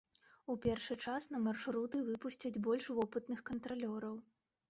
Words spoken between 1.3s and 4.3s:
на маршруты выпусцяць больш вопытных кантралёраў.